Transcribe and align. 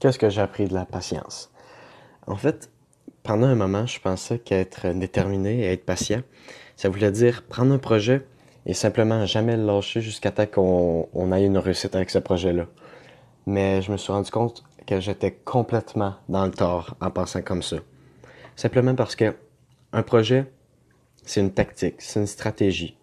Qu'est-ce 0.00 0.18
que 0.18 0.30
j'ai 0.30 0.40
appris 0.40 0.66
de 0.66 0.72
la 0.72 0.86
patience? 0.86 1.52
En 2.26 2.34
fait, 2.34 2.70
pendant 3.22 3.46
un 3.46 3.54
moment, 3.54 3.84
je 3.84 4.00
pensais 4.00 4.38
qu'être 4.38 4.88
déterminé 4.94 5.60
et 5.60 5.72
être 5.72 5.84
patient, 5.84 6.22
ça 6.74 6.88
voulait 6.88 7.12
dire 7.12 7.42
prendre 7.46 7.74
un 7.74 7.78
projet 7.78 8.26
et 8.64 8.72
simplement 8.72 9.26
jamais 9.26 9.58
le 9.58 9.66
lâcher 9.66 10.00
jusqu'à 10.00 10.30
temps 10.30 10.46
qu'on 10.46 11.32
ait 11.32 11.44
une 11.44 11.58
réussite 11.58 11.94
avec 11.94 12.08
ce 12.08 12.18
projet-là. 12.18 12.64
Mais 13.44 13.82
je 13.82 13.92
me 13.92 13.98
suis 13.98 14.10
rendu 14.10 14.30
compte 14.30 14.64
que 14.86 15.00
j'étais 15.00 15.32
complètement 15.32 16.14
dans 16.30 16.46
le 16.46 16.50
tort 16.50 16.96
en 17.02 17.10
pensant 17.10 17.42
comme 17.42 17.62
ça. 17.62 17.76
Simplement 18.56 18.94
parce 18.94 19.16
que 19.16 19.36
un 19.92 20.02
projet, 20.02 20.50
c'est 21.24 21.40
une 21.40 21.52
tactique, 21.52 21.96
c'est 21.98 22.20
une 22.20 22.26
stratégie. 22.26 22.96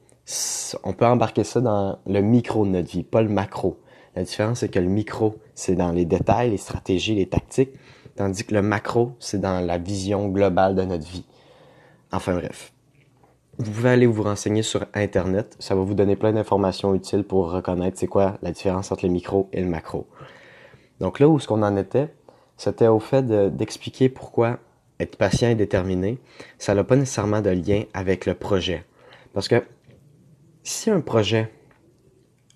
On 0.83 0.93
peut 0.93 1.05
embarquer 1.05 1.43
ça 1.43 1.61
dans 1.61 1.99
le 2.07 2.21
micro 2.21 2.65
de 2.65 2.71
notre 2.71 2.89
vie, 2.89 3.03
pas 3.03 3.21
le 3.21 3.29
macro. 3.29 3.79
La 4.17 4.23
différence, 4.23 4.61
c'est 4.61 4.69
que 4.69 4.79
le 4.79 4.87
micro, 4.87 5.35
c'est 5.53 5.75
dans 5.75 5.91
les 5.91 6.03
détails, 6.03 6.49
les 6.49 6.57
stratégies, 6.57 7.13
les 7.13 7.27
tactiques, 7.27 7.69
tandis 8.15 8.43
que 8.43 8.55
le 8.55 8.63
macro, 8.63 9.11
c'est 9.19 9.39
dans 9.39 9.63
la 9.63 9.77
vision 9.77 10.27
globale 10.29 10.73
de 10.73 10.81
notre 10.81 11.05
vie. 11.05 11.23
Enfin 12.11 12.33
bref. 12.33 12.73
Vous 13.59 13.69
pouvez 13.69 13.91
aller 13.91 14.07
vous 14.07 14.23
renseigner 14.23 14.63
sur 14.63 14.87
Internet. 14.95 15.55
Ça 15.59 15.75
va 15.75 15.81
vous 15.81 15.93
donner 15.93 16.15
plein 16.15 16.33
d'informations 16.33 16.95
utiles 16.95 17.23
pour 17.23 17.51
reconnaître 17.51 17.99
c'est 17.99 18.07
quoi 18.07 18.39
la 18.41 18.49
différence 18.49 18.91
entre 18.91 19.05
le 19.05 19.11
micro 19.11 19.49
et 19.53 19.61
le 19.61 19.67
macro. 19.67 20.07
Donc 20.99 21.19
là 21.19 21.27
où 21.27 21.37
ce 21.37 21.47
qu'on 21.47 21.61
en 21.61 21.77
était, 21.77 22.11
c'était 22.57 22.87
au 22.87 22.99
fait 22.99 23.21
d'expliquer 23.55 24.09
pourquoi 24.09 24.57
être 24.99 25.15
patient 25.15 25.49
et 25.49 25.55
déterminé, 25.55 26.17
ça 26.57 26.73
n'a 26.73 26.83
pas 26.83 26.95
nécessairement 26.95 27.41
de 27.41 27.51
lien 27.51 27.83
avec 27.93 28.25
le 28.25 28.33
projet. 28.33 28.83
Parce 29.35 29.47
que 29.47 29.63
si 30.63 30.89
un 30.89 31.01
projet 31.01 31.51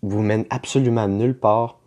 vous 0.02 0.22
mène 0.22 0.46
absolument 0.50 1.08
nulle 1.08 1.38
part, 1.38 1.80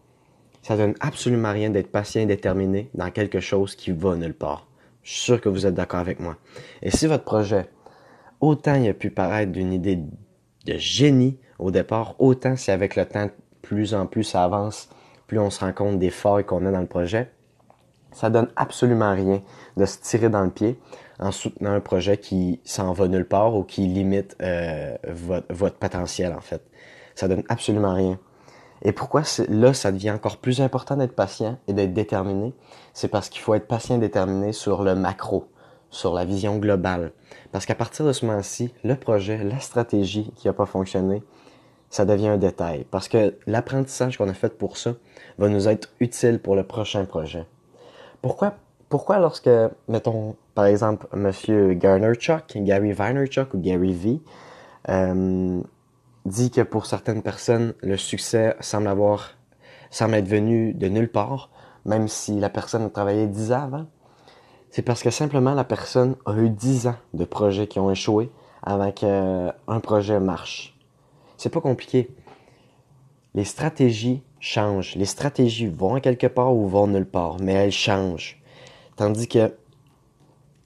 ça 0.62 0.76
donne 0.76 0.94
absolument 1.00 1.52
rien 1.52 1.70
d'être 1.70 1.90
patient 1.90 2.22
et 2.22 2.26
déterminé 2.26 2.90
dans 2.94 3.10
quelque 3.10 3.40
chose 3.40 3.74
qui 3.74 3.92
va 3.92 4.16
nulle 4.16 4.34
part. 4.34 4.66
Je 5.02 5.12
suis 5.12 5.20
sûr 5.20 5.40
que 5.40 5.48
vous 5.48 5.66
êtes 5.66 5.74
d'accord 5.74 6.00
avec 6.00 6.20
moi. 6.20 6.36
Et 6.82 6.90
si 6.90 7.06
votre 7.06 7.24
projet, 7.24 7.66
autant 8.40 8.74
il 8.74 8.88
a 8.88 8.94
pu 8.94 9.10
paraître 9.10 9.52
d'une 9.52 9.72
idée 9.72 9.96
de 9.96 10.78
génie 10.78 11.38
au 11.58 11.70
départ, 11.70 12.14
autant 12.18 12.56
si 12.56 12.70
avec 12.70 12.96
le 12.96 13.04
temps, 13.04 13.28
plus 13.60 13.94
en 13.94 14.06
plus 14.06 14.24
ça 14.24 14.44
avance, 14.44 14.88
plus 15.26 15.38
on 15.38 15.50
se 15.50 15.60
rend 15.60 15.72
compte 15.72 15.98
des 15.98 16.10
failles 16.10 16.44
qu'on 16.44 16.64
a 16.66 16.70
dans 16.70 16.80
le 16.80 16.86
projet, 16.86 17.30
ça 18.12 18.30
donne 18.30 18.48
absolument 18.56 19.12
rien 19.12 19.42
de 19.76 19.84
se 19.84 19.98
tirer 19.98 20.28
dans 20.28 20.44
le 20.44 20.50
pied 20.50 20.78
en 21.18 21.30
soutenant 21.30 21.72
un 21.72 21.80
projet 21.80 22.16
qui 22.16 22.60
s'en 22.64 22.92
va 22.92 23.08
nulle 23.08 23.26
part 23.26 23.54
ou 23.54 23.64
qui 23.64 23.86
limite 23.86 24.36
euh, 24.40 24.96
votre, 25.08 25.52
votre 25.52 25.76
potentiel 25.76 26.32
en 26.32 26.40
fait. 26.40 26.62
Ça 27.14 27.28
donne 27.28 27.44
absolument 27.48 27.94
rien. 27.94 28.18
Et 28.82 28.92
pourquoi 28.92 29.22
là, 29.48 29.72
ça 29.72 29.92
devient 29.92 30.10
encore 30.10 30.36
plus 30.36 30.60
important 30.60 30.96
d'être 30.96 31.14
patient 31.14 31.58
et 31.68 31.72
d'être 31.72 31.94
déterminé? 31.94 32.52
C'est 32.92 33.08
parce 33.08 33.28
qu'il 33.28 33.40
faut 33.40 33.54
être 33.54 33.66
patient 33.66 33.96
et 33.96 34.00
déterminé 34.00 34.52
sur 34.52 34.82
le 34.82 34.94
macro, 34.94 35.48
sur 35.90 36.12
la 36.12 36.24
vision 36.24 36.58
globale. 36.58 37.12
Parce 37.50 37.66
qu'à 37.66 37.74
partir 37.74 38.04
de 38.04 38.12
ce 38.12 38.26
moment-ci, 38.26 38.74
le 38.84 38.96
projet, 38.96 39.42
la 39.42 39.60
stratégie 39.60 40.32
qui 40.36 40.48
n'a 40.48 40.52
pas 40.52 40.66
fonctionné, 40.66 41.22
ça 41.88 42.04
devient 42.04 42.28
un 42.28 42.36
détail. 42.36 42.84
Parce 42.90 43.08
que 43.08 43.34
l'apprentissage 43.46 44.18
qu'on 44.18 44.28
a 44.28 44.34
fait 44.34 44.58
pour 44.58 44.76
ça 44.76 44.94
va 45.38 45.48
nous 45.48 45.68
être 45.68 45.90
utile 46.00 46.40
pour 46.40 46.56
le 46.56 46.64
prochain 46.64 47.04
projet. 47.04 47.46
Pourquoi, 48.20 48.54
pourquoi 48.88 49.18
lorsque, 49.18 49.50
mettons, 49.88 50.36
par 50.54 50.66
exemple, 50.66 51.06
Monsieur 51.14 51.74
Garnerchuk, 51.74 52.56
Gary 52.56 52.92
Vaynerchuk 52.92 53.54
ou 53.54 53.58
Gary 53.58 53.92
V, 53.92 54.20
dit 56.24 56.50
que 56.50 56.60
pour 56.62 56.86
certaines 56.86 57.22
personnes, 57.22 57.74
le 57.80 57.96
succès 57.96 58.56
semble 58.60 58.88
avoir, 58.88 59.32
semble 59.90 60.14
être 60.14 60.28
venu 60.28 60.72
de 60.72 60.88
nulle 60.88 61.10
part, 61.10 61.50
même 61.84 62.08
si 62.08 62.40
la 62.40 62.48
personne 62.48 62.82
a 62.82 62.90
travaillé 62.90 63.26
dix 63.26 63.52
ans 63.52 63.62
avant. 63.64 63.86
C'est 64.70 64.82
parce 64.82 65.02
que 65.02 65.10
simplement 65.10 65.54
la 65.54 65.64
personne 65.64 66.16
a 66.26 66.34
eu 66.36 66.50
dix 66.50 66.86
ans 66.86 66.96
de 67.12 67.24
projets 67.24 67.66
qui 67.66 67.78
ont 67.78 67.90
échoué 67.90 68.32
avant 68.62 68.90
qu'un 68.90 69.80
projet 69.82 70.18
marche. 70.18 70.76
C'est 71.36 71.50
pas 71.50 71.60
compliqué. 71.60 72.10
Les 73.34 73.44
stratégies 73.44 74.22
changent. 74.40 74.94
Les 74.96 75.04
stratégies 75.04 75.66
vont 75.66 76.00
quelque 76.00 76.26
part 76.26 76.54
ou 76.54 76.66
vont 76.66 76.86
nulle 76.86 77.06
part, 77.06 77.36
mais 77.40 77.52
elles 77.52 77.72
changent. 77.72 78.42
Tandis 78.96 79.28
que 79.28 79.54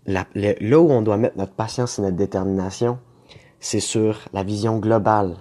là 0.07 0.25
où 0.35 0.91
on 0.91 1.03
doit 1.03 1.17
mettre 1.17 1.37
notre 1.37 1.55
patience 1.55 1.99
et 1.99 2.03
notre 2.03 2.17
détermination, 2.17 2.99
c'est 3.61 3.81
sur 3.81 4.21
la 4.33 4.45
vision 4.45 4.79
globale, 4.79 5.37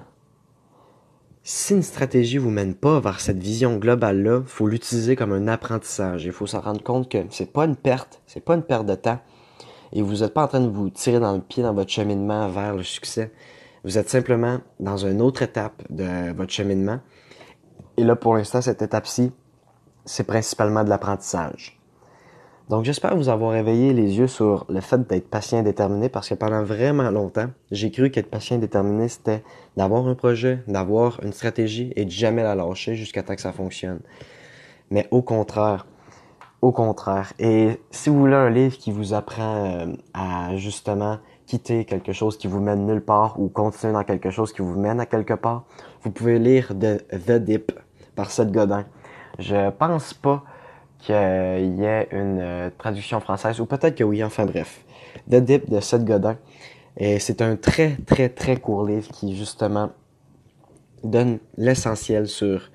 si 1.50 1.74
une 1.74 1.82
stratégie 1.82 2.40
vous 2.40 2.50
mène 2.50 2.76
pas 2.76 3.00
vers 3.00 3.22
cette 3.22 3.42
vision 3.42 3.78
globale-là, 3.78 4.42
faut 4.46 4.68
l'utiliser 4.68 5.16
comme 5.16 5.32
un 5.32 5.48
apprentissage. 5.48 6.26
Il 6.26 6.34
faut 6.34 6.46
s'en 6.46 6.60
rendre 6.60 6.84
compte 6.84 7.10
que 7.10 7.20
c'est 7.30 7.54
pas 7.54 7.64
une 7.64 7.78
perte, 7.78 8.22
c'est 8.28 8.44
pas 8.44 8.56
une 8.56 8.64
perte 8.64 8.86
de 8.86 8.96
temps. 8.96 9.22
Et 9.94 10.02
vous 10.02 10.16
n'êtes 10.18 10.34
pas 10.34 10.44
en 10.44 10.50
train 10.50 10.60
de 10.60 10.68
vous 10.68 10.90
tirer 10.90 11.22
dans 11.22 11.34
le 11.34 11.40
pied 11.40 11.64
dans 11.64 11.74
votre 11.74 11.90
cheminement 11.90 12.50
vers 12.50 12.76
le 12.76 12.84
succès. 12.84 13.32
Vous 13.86 13.98
êtes 13.98 14.10
simplement 14.10 14.60
dans 14.82 14.98
une 14.98 15.22
autre 15.22 15.42
étape 15.42 15.84
de 15.90 16.34
votre 16.34 16.52
cheminement. 16.52 17.00
Et 17.96 18.04
là, 18.04 18.18
pour 18.18 18.36
l'instant, 18.36 18.60
cette 18.60 18.82
étape-ci, 18.82 19.32
c'est 20.04 20.26
principalement 20.26 20.84
de 20.84 20.90
l'apprentissage. 20.90 21.77
Donc 22.70 22.84
j'espère 22.84 23.16
vous 23.16 23.30
avoir 23.30 23.56
éveillé 23.56 23.94
les 23.94 24.18
yeux 24.18 24.28
sur 24.28 24.66
le 24.68 24.82
fait 24.82 25.08
d'être 25.08 25.30
patient 25.30 25.60
et 25.60 25.64
déterminé 25.64 26.10
parce 26.10 26.28
que 26.28 26.34
pendant 26.34 26.64
vraiment 26.64 27.10
longtemps, 27.12 27.48
j'ai 27.72 27.92
cru 27.92 28.12
qu'être 28.12 28.30
patient 28.30 28.58
et 28.58 28.60
déterminé, 28.60 29.08
c'était 29.08 29.42
d'avoir 29.78 30.06
un 30.06 30.16
projet, 30.16 30.64
d'avoir 30.68 31.24
une 31.24 31.32
stratégie 31.32 31.94
et 31.96 32.04
de 32.04 32.12
jamais 32.12 32.44
la 32.44 32.56
lâcher 32.56 32.96
jusqu'à 32.96 33.24
temps 33.24 33.36
que 33.36 33.42
ça 33.42 33.54
fonctionne. 33.54 34.02
Mais 34.92 35.08
au 35.12 35.22
contraire, 35.22 35.88
au 36.62 36.74
contraire. 36.74 37.32
Et 37.40 37.80
si 37.90 38.10
vous 38.10 38.20
voulez 38.20 38.36
un 38.36 38.50
livre 38.50 38.78
qui 38.78 38.92
vous 38.92 39.14
apprend 39.14 39.66
euh, 39.66 39.86
à 40.14 40.58
justement 40.58 41.20
quitter 41.46 41.86
quelque 41.86 42.12
chose 42.12 42.38
qui 42.38 42.48
vous 42.48 42.60
mène 42.60 42.86
nulle 42.86 43.02
part 43.02 43.40
ou 43.40 43.48
continuer 43.48 43.94
dans 43.94 44.04
quelque 44.04 44.30
chose 44.30 44.52
qui 44.52 44.62
vous 44.62 44.78
mène 44.78 45.00
à 45.00 45.06
quelque 45.06 45.36
part, 45.36 45.64
vous 46.02 46.12
pouvez 46.12 46.38
lire 46.38 46.74
The 46.78 47.32
Dip 47.32 47.72
par 48.16 48.30
Seth 48.30 48.52
Godin. 48.52 48.84
Je 49.40 49.70
pense 49.70 50.14
pas 50.14 50.44
qu'il 51.00 51.16
y 51.16 51.84
ait 51.84 52.08
une 52.12 52.40
euh, 52.40 52.70
traduction 52.78 53.20
française, 53.20 53.60
ou 53.60 53.66
peut-être 53.66 53.96
que 53.96 54.04
oui, 54.04 54.24
enfin 54.24 54.46
bref. 54.46 54.84
The 55.30 55.36
Dip 55.36 55.70
de 55.70 55.80
Seth 55.80 56.04
Godin. 56.04 56.38
Et 56.98 57.20
c'est 57.20 57.42
un 57.42 57.56
très, 57.56 57.96
très, 58.06 58.30
très 58.30 58.58
court 58.58 58.86
livre 58.86 59.08
qui, 59.12 59.36
justement, 59.36 59.92
donne 61.04 61.40
l'essentiel 61.58 62.28
sur 62.28 62.72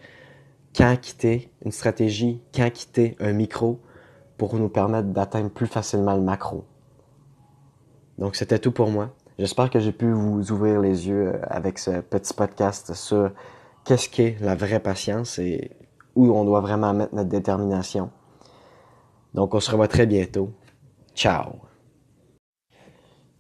quand 0.75 0.97
quitter 1.01 1.51
une 1.65 1.73
stratégie, 1.73 2.41
quand 2.55 2.71
quitter 2.71 3.17
un 3.21 3.33
micro 3.33 3.81
pour 4.39 4.55
nous 4.55 4.69
permettre 4.69 5.09
d'atteindre 5.09 5.51
plus 5.51 5.67
facilement 5.67 6.15
le 6.15 6.23
macro. 6.23 6.65
Donc, 8.19 8.37
c'était 8.37 8.59
tout 8.59 8.73
pour 8.73 8.91
moi. 8.91 9.15
J'espère 9.39 9.71
que 9.71 9.81
j'ai 9.81 9.93
pu 9.93 10.11
vous 10.13 10.53
ouvrir 10.53 10.81
les 10.81 11.09
yeux 11.09 11.33
avec 11.49 11.79
ce 11.79 12.01
petit 12.01 12.33
podcast 12.33 12.95
sur 12.95 13.33
qu'est-ce 13.85 14.09
qu'est 14.09 14.37
la 14.41 14.55
vraie 14.55 14.81
patience 14.81 15.39
et 15.39 15.73
où 16.15 16.33
on 16.33 16.45
doit 16.45 16.61
vraiment 16.61 16.93
mettre 16.93 17.15
notre 17.15 17.29
détermination. 17.29 18.11
Donc, 19.35 19.55
on 19.55 19.61
se 19.61 19.71
revoit 19.71 19.89
très 19.89 20.07
bientôt. 20.07 20.51
Ciao! 21.15 21.53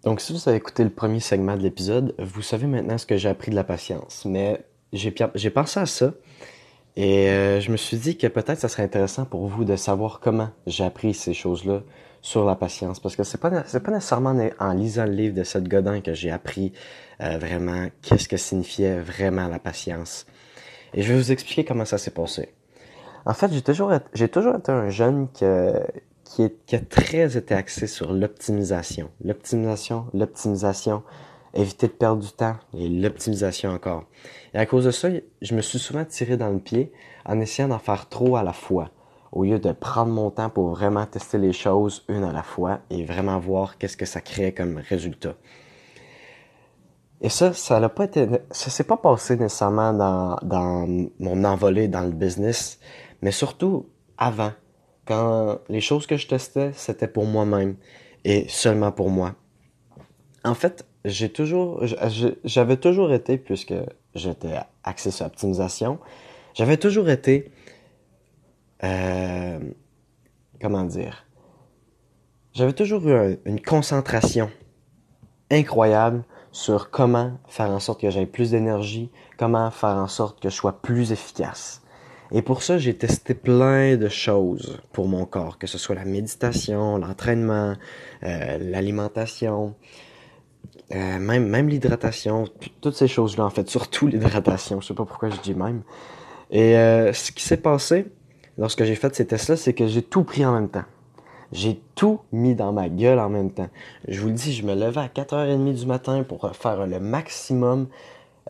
Donc, 0.04 0.20
si 0.20 0.32
vous 0.32 0.48
avez 0.48 0.58
écouté 0.58 0.82
le 0.82 0.90
premier 0.90 1.20
segment 1.20 1.56
de 1.56 1.62
l'épisode, 1.62 2.14
vous 2.18 2.42
savez 2.42 2.66
maintenant 2.66 2.98
ce 2.98 3.06
que 3.06 3.16
j'ai 3.16 3.28
appris 3.28 3.50
de 3.50 3.56
la 3.56 3.64
patience. 3.64 4.24
Mais 4.24 4.66
j'ai 4.92 5.50
pensé 5.50 5.80
à 5.80 5.86
ça 5.86 6.12
et 6.96 7.30
euh, 7.30 7.60
je 7.60 7.70
me 7.70 7.76
suis 7.76 7.96
dit 7.96 8.18
que 8.18 8.26
peut-être 8.26 8.58
ça 8.58 8.68
serait 8.68 8.82
intéressant 8.82 9.24
pour 9.24 9.46
vous 9.46 9.64
de 9.64 9.76
savoir 9.76 10.20
comment 10.20 10.50
j'ai 10.66 10.84
appris 10.84 11.14
ces 11.14 11.32
choses-là 11.32 11.82
sur 12.20 12.44
la 12.44 12.54
patience. 12.54 13.00
Parce 13.00 13.16
que 13.16 13.22
c'est 13.22 13.40
pas, 13.40 13.50
pas 13.50 13.90
nécessairement 13.90 14.36
en 14.58 14.72
lisant 14.72 15.06
le 15.06 15.12
livre 15.12 15.34
de 15.34 15.44
Seth 15.44 15.68
Godin 15.68 16.00
que 16.00 16.14
j'ai 16.14 16.30
appris 16.30 16.72
euh, 17.20 17.38
vraiment 17.38 17.88
qu'est-ce 18.02 18.28
que 18.28 18.36
signifiait 18.36 19.00
vraiment 19.00 19.48
la 19.48 19.58
patience. 19.58 20.26
Et 20.94 21.02
je 21.02 21.12
vais 21.12 21.18
vous 21.18 21.32
expliquer 21.32 21.64
comment 21.64 21.86
ça 21.86 21.96
s'est 21.96 22.10
passé. 22.10 22.52
En 23.24 23.34
fait, 23.34 23.52
j'ai 23.52 23.62
toujours, 23.62 23.92
été 23.92 24.72
un 24.72 24.88
jeune 24.88 25.28
qui, 25.32 25.44
qui 26.66 26.76
a 26.76 26.80
très 26.80 27.36
été 27.36 27.54
axé 27.54 27.86
sur 27.86 28.12
l'optimisation. 28.12 29.10
L'optimisation, 29.24 30.06
l'optimisation, 30.12 31.02
éviter 31.54 31.86
de 31.86 31.92
perdre 31.92 32.22
du 32.22 32.32
temps 32.32 32.56
et 32.74 32.88
l'optimisation 32.88 33.70
encore. 33.70 34.04
Et 34.54 34.58
à 34.58 34.66
cause 34.66 34.86
de 34.86 34.90
ça, 34.90 35.08
je 35.40 35.54
me 35.54 35.60
suis 35.60 35.78
souvent 35.78 36.04
tiré 36.04 36.36
dans 36.36 36.50
le 36.50 36.58
pied 36.58 36.92
en 37.24 37.40
essayant 37.40 37.68
d'en 37.68 37.78
faire 37.78 38.08
trop 38.08 38.36
à 38.36 38.42
la 38.42 38.52
fois, 38.52 38.90
au 39.32 39.44
lieu 39.44 39.58
de 39.58 39.72
prendre 39.72 40.12
mon 40.12 40.30
temps 40.30 40.50
pour 40.50 40.70
vraiment 40.70 41.06
tester 41.06 41.38
les 41.38 41.52
choses 41.52 42.04
une 42.08 42.24
à 42.24 42.32
la 42.32 42.42
fois 42.42 42.80
et 42.90 43.04
vraiment 43.04 43.38
voir 43.38 43.78
qu'est-ce 43.78 43.96
que 43.96 44.06
ça 44.06 44.20
crée 44.20 44.52
comme 44.52 44.78
résultat. 44.78 45.34
Et 47.20 47.28
ça, 47.28 47.52
ça 47.52 47.78
n'a 47.78 47.88
pas 47.88 48.04
été, 48.04 48.26
ça 48.50 48.70
s'est 48.70 48.84
pas 48.84 48.96
passé 48.96 49.36
nécessairement 49.36 49.92
dans, 49.92 50.36
dans 50.42 50.88
mon 51.20 51.44
envolée 51.44 51.86
dans 51.86 52.00
le 52.00 52.10
business, 52.10 52.80
mais 53.22 53.32
surtout 53.32 53.88
avant, 54.18 54.52
quand 55.06 55.58
les 55.68 55.80
choses 55.80 56.06
que 56.06 56.16
je 56.16 56.28
testais, 56.28 56.72
c'était 56.74 57.08
pour 57.08 57.24
moi-même 57.24 57.76
et 58.24 58.46
seulement 58.48 58.92
pour 58.92 59.10
moi. 59.10 59.34
En 60.44 60.54
fait, 60.54 60.86
j'ai 61.04 61.30
toujours, 61.30 61.84
j'avais 62.44 62.76
toujours 62.76 63.12
été, 63.12 63.38
puisque 63.38 63.74
j'étais 64.14 64.54
axé 64.84 65.10
sur 65.10 65.24
l'optimisation, 65.24 65.98
j'avais 66.54 66.76
toujours 66.76 67.08
été 67.08 67.50
euh, 68.84 69.60
comment 70.60 70.84
dire, 70.84 71.24
j'avais 72.52 72.72
toujours 72.72 73.06
eu 73.08 73.38
une 73.44 73.60
concentration 73.60 74.50
incroyable 75.50 76.24
sur 76.50 76.90
comment 76.90 77.38
faire 77.46 77.70
en 77.70 77.78
sorte 77.78 78.00
que 78.00 78.10
j'aie 78.10 78.26
plus 78.26 78.50
d'énergie, 78.50 79.10
comment 79.38 79.70
faire 79.70 79.96
en 79.96 80.08
sorte 80.08 80.40
que 80.40 80.50
je 80.50 80.54
sois 80.54 80.80
plus 80.82 81.12
efficace. 81.12 81.81
Et 82.34 82.40
pour 82.40 82.62
ça, 82.62 82.78
j'ai 82.78 82.94
testé 82.94 83.34
plein 83.34 83.96
de 83.96 84.08
choses 84.08 84.78
pour 84.92 85.06
mon 85.06 85.26
corps, 85.26 85.58
que 85.58 85.66
ce 85.66 85.76
soit 85.76 85.94
la 85.94 86.06
méditation, 86.06 86.96
l'entraînement, 86.96 87.74
euh, 88.22 88.58
l'alimentation, 88.58 89.74
euh, 90.94 91.18
même, 91.18 91.46
même 91.46 91.68
l'hydratation, 91.68 92.44
toutes 92.80 92.94
ces 92.94 93.08
choses-là, 93.08 93.44
en 93.44 93.50
fait, 93.50 93.68
surtout 93.68 94.06
l'hydratation, 94.06 94.80
je 94.80 94.88
sais 94.88 94.94
pas 94.94 95.04
pourquoi 95.04 95.28
je 95.28 95.40
dis 95.40 95.54
même. 95.54 95.82
Et 96.50 96.76
euh, 96.76 97.12
ce 97.12 97.32
qui 97.32 97.44
s'est 97.44 97.58
passé 97.58 98.06
lorsque 98.56 98.84
j'ai 98.84 98.94
fait 98.94 99.14
ces 99.14 99.26
tests-là, 99.26 99.56
c'est 99.56 99.74
que 99.74 99.86
j'ai 99.86 100.02
tout 100.02 100.24
pris 100.24 100.46
en 100.46 100.54
même 100.54 100.70
temps. 100.70 100.84
J'ai 101.52 101.82
tout 101.94 102.20
mis 102.32 102.54
dans 102.54 102.72
ma 102.72 102.88
gueule 102.88 103.18
en 103.18 103.28
même 103.28 103.50
temps. 103.50 103.68
Je 104.08 104.18
vous 104.20 104.28
le 104.28 104.34
dis, 104.34 104.54
je 104.54 104.64
me 104.64 104.74
levais 104.74 105.00
à 105.00 105.08
4h30 105.08 105.74
du 105.74 105.84
matin 105.84 106.22
pour 106.22 106.50
faire 106.56 106.86
le 106.86 106.98
maximum 106.98 107.88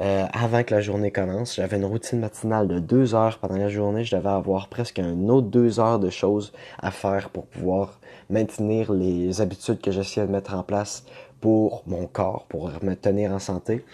euh, 0.01 0.25
avant 0.33 0.63
que 0.63 0.75
la 0.75 0.81
journée 0.81 1.11
commence. 1.11 1.57
J'avais 1.57 1.77
une 1.77 1.85
routine 1.85 2.19
matinale 2.19 2.67
de 2.67 2.79
deux 2.79 3.15
heures 3.15 3.39
pendant 3.39 3.57
la 3.57 3.69
journée. 3.69 4.05
Je 4.05 4.17
devais 4.17 4.31
avoir 4.31 4.69
presque 4.69 4.99
un 4.99 5.29
autre 5.29 5.49
deux 5.49 5.81
heures 5.81 5.99
de 5.99 6.09
choses 6.09 6.53
à 6.79 6.91
faire 6.91 7.29
pour 7.29 7.47
pouvoir 7.47 8.01
maintenir 8.31 8.93
les 8.93 9.41
habitudes 9.41 9.81
que 9.81 9.91
j'essayais 9.91 10.27
de 10.27 10.33
mettre 10.33 10.55
en 10.55 10.63
place 10.63 11.05
pour 11.41 11.83
mon 11.87 12.07
corps, 12.07 12.47
pour 12.49 12.71
me 12.83 12.95
tenir 12.95 13.33
en 13.33 13.39
santé. 13.39 13.85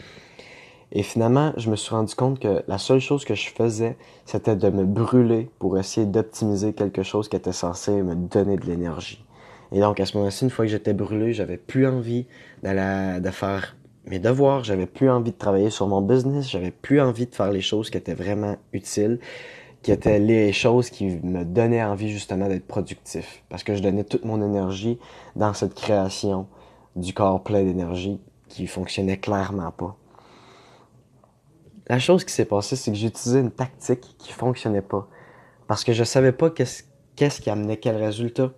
Et 0.92 1.02
finalement, 1.02 1.52
je 1.56 1.70
me 1.70 1.76
suis 1.76 1.94
rendu 1.94 2.14
compte 2.14 2.38
que 2.38 2.62
la 2.66 2.78
seule 2.78 3.00
chose 3.00 3.24
que 3.24 3.34
je 3.34 3.50
faisais, 3.50 3.96
c'était 4.24 4.56
de 4.56 4.70
me 4.70 4.84
brûler 4.84 5.50
pour 5.58 5.78
essayer 5.78 6.06
d'optimiser 6.06 6.72
quelque 6.72 7.02
chose 7.02 7.28
qui 7.28 7.36
était 7.36 7.52
censé 7.52 8.02
me 8.02 8.14
donner 8.14 8.56
de 8.56 8.64
l'énergie. 8.66 9.22
Et 9.72 9.80
donc, 9.80 10.00
à 10.00 10.06
ce 10.06 10.16
moment-ci, 10.16 10.44
une 10.44 10.50
fois 10.50 10.64
que 10.64 10.70
j'étais 10.70 10.94
brûlé, 10.94 11.34
j'avais 11.34 11.58
plus 11.58 11.86
envie 11.86 12.26
de 12.62 13.30
faire 13.30 13.76
mes 14.08 14.18
devoirs, 14.18 14.64
j'avais 14.64 14.86
plus 14.86 15.10
envie 15.10 15.32
de 15.32 15.36
travailler 15.36 15.70
sur 15.70 15.86
mon 15.86 16.00
business, 16.00 16.48
j'avais 16.48 16.70
plus 16.70 17.00
envie 17.00 17.26
de 17.26 17.34
faire 17.34 17.50
les 17.50 17.60
choses 17.60 17.90
qui 17.90 17.96
étaient 17.96 18.14
vraiment 18.14 18.56
utiles, 18.72 19.20
qui 19.82 19.92
étaient 19.92 20.18
les 20.18 20.52
choses 20.52 20.90
qui 20.90 21.06
me 21.06 21.44
donnaient 21.44 21.82
envie 21.82 22.10
justement 22.10 22.48
d'être 22.48 22.66
productif. 22.66 23.42
Parce 23.48 23.62
que 23.62 23.74
je 23.74 23.82
donnais 23.82 24.04
toute 24.04 24.24
mon 24.24 24.42
énergie 24.42 24.98
dans 25.36 25.54
cette 25.54 25.74
création 25.74 26.46
du 26.96 27.12
corps 27.14 27.42
plein 27.42 27.62
d'énergie 27.62 28.20
qui 28.48 28.66
fonctionnait 28.66 29.18
clairement 29.18 29.70
pas. 29.70 29.96
La 31.88 31.98
chose 31.98 32.24
qui 32.24 32.32
s'est 32.34 32.44
passée, 32.44 32.76
c'est 32.76 32.90
que 32.90 32.96
j'utilisais 32.96 33.40
une 33.40 33.50
tactique 33.50 34.16
qui 34.18 34.32
fonctionnait 34.32 34.82
pas. 34.82 35.08
Parce 35.66 35.84
que 35.84 35.92
je 35.92 36.04
savais 36.04 36.32
pas 36.32 36.50
qu'est-ce, 36.50 36.82
qui 37.40 37.50
amenait 37.50 37.78
quel 37.78 37.96
résultat. 37.96 38.52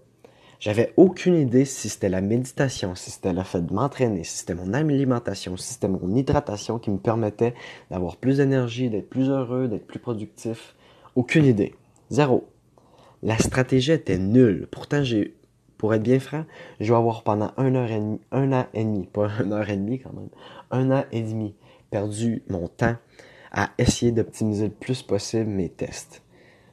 J'avais 0.61 0.93
aucune 0.99 1.37
idée 1.37 1.65
si 1.65 1.89
c'était 1.89 2.11
la 2.11 2.21
méditation, 2.21 2.95
si 2.95 3.11
c'était 3.11 3.33
le 3.33 3.43
fait 3.45 3.63
de 3.63 3.73
m'entraîner, 3.73 4.25
si 4.25 4.41
c'était 4.41 4.55
mon 4.55 4.75
alimentation, 4.75 5.57
si 5.57 5.73
c'était 5.73 5.89
mon 5.89 6.15
hydratation 6.15 6.79
qui 6.79 6.91
me 6.91 6.99
permettait 6.99 7.55
d'avoir 7.91 8.19
plus 8.19 8.37
d'énergie, 8.37 8.91
d'être 8.91 9.09
plus 9.09 9.31
heureux, 9.31 9.69
d'être 9.69 9.87
plus 9.87 9.99
productif. 9.99 10.77
Aucune 11.17 11.47
idée. 11.47 11.75
Zéro. 12.11 12.47
La 13.23 13.39
stratégie 13.39 13.93
était 13.93 14.19
nulle. 14.19 14.69
Pourtant, 14.71 15.03
j'ai, 15.03 15.35
pour 15.79 15.95
être 15.95 16.03
bien 16.03 16.21
franc, 16.21 16.45
je 16.79 16.93
vais 16.93 16.99
avoir 16.99 17.23
pendant 17.23 17.53
un 17.57 17.75
heure 17.75 17.91
et 17.91 17.99
demie, 17.99 18.21
un 18.31 18.53
an 18.53 18.67
et 18.75 18.85
demi, 18.85 19.07
pas 19.07 19.31
une 19.43 19.55
heure 19.55 19.71
et 19.71 19.77
demie 19.79 19.99
quand 19.99 20.13
même, 20.13 20.29
un 20.71 20.91
an 20.91 21.05
et 21.11 21.23
demi 21.23 21.55
perdu 21.91 22.43
mon 22.51 22.69
temps 22.69 22.97
à 23.51 23.71
essayer 23.79 24.13
d'optimiser 24.13 24.67
le 24.67 24.75
plus 24.75 25.03
possible 25.03 25.49
mes 25.49 25.71
tests. 25.71 26.23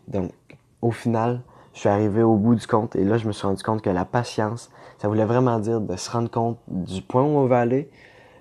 Donc, 0.10 0.34
au 0.82 0.92
final, 0.92 1.42
je 1.78 1.82
suis 1.82 1.90
arrivé 1.90 2.24
au 2.24 2.38
bout 2.38 2.56
du 2.56 2.66
compte 2.66 2.96
et 2.96 3.04
là, 3.04 3.20
je 3.20 3.28
me 3.28 3.32
suis 3.32 3.46
rendu 3.46 3.62
compte 3.62 3.84
que 3.84 3.92
la 3.92 4.04
patience, 4.04 4.72
ça 4.98 5.08
voulait 5.08 5.26
vraiment 5.26 5.60
dire 5.60 5.80
de 5.80 5.96
se 5.96 6.10
rendre 6.10 6.32
compte 6.32 6.58
du 6.68 7.04
point 7.04 7.22
où 7.22 7.38
on 7.38 7.46
va 7.46 7.60
aller, 7.60 7.92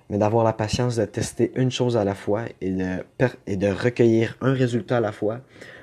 mais 0.09 0.17
d'avoir 0.17 0.43
la 0.43 0.55
patience 0.55 0.97
de 0.97 1.05
tester 1.05 1.53
une 1.55 1.71
chose 1.71 1.99
à 1.99 2.05
la 2.05 2.15
fois 2.15 2.45
et 2.63 2.71
de, 2.71 3.05
et 3.47 3.59
de 3.59 3.69
recueillir 3.69 4.39
un 4.41 4.55
résultat 4.55 4.97
à 4.97 5.01
la 5.01 5.13
fois 5.13 5.41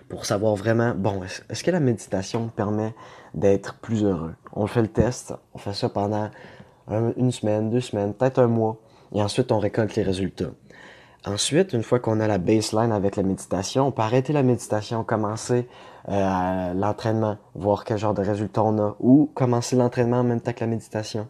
pour 0.10 0.26
savoir 0.26 0.56
vraiment, 0.56 0.96
bon, 0.96 1.22
est-ce 1.24 1.64
que 1.64 1.70
la 1.70 1.80
méditation 1.80 2.48
permet 2.48 2.96
d'être 3.36 3.76
plus 3.76 4.04
heureux? 4.04 4.34
On 4.54 4.66
fait 4.66 4.82
le 4.82 4.88
test, 4.88 5.36
on 5.54 5.60
fait 5.60 5.74
ça 5.74 5.90
pendant 5.90 6.32
une 7.18 7.32
semaine, 7.32 7.70
deux 7.70 7.82
semaines, 7.82 8.16
peut-être 8.16 8.42
un 8.42 8.48
mois, 8.48 8.78
et 9.14 9.22
ensuite 9.22 9.52
on 9.52 9.60
récolte 9.60 9.96
les 9.96 10.02
résultats. 10.02 10.50
Ensuite, 11.24 11.74
une 11.74 11.84
fois 11.84 12.00
qu'on 12.00 12.20
a 12.20 12.28
la 12.28 12.40
baseline 12.40 12.92
avec 12.92 13.16
la 13.16 13.22
méditation, 13.22 13.86
on 13.86 13.92
peut 13.92 14.02
arrêter 14.02 14.34
la 14.34 14.42
méditation, 14.42 15.04
commencer 15.04 15.68
euh, 16.10 16.74
l'entraînement, 16.74 17.38
voir 17.56 17.86
quel 17.86 17.98
genre 17.98 18.14
de 18.14 18.22
résultats 18.22 18.64
on 18.64 18.78
a, 18.78 18.96
ou 19.00 19.30
commencer 19.34 19.76
l'entraînement 19.76 20.18
en 20.18 20.24
même 20.24 20.42
temps 20.42 20.54
que 20.54 20.62
la 20.62 20.68
méditation. 20.68 21.28